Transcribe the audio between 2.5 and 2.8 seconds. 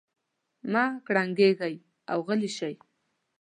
شئ.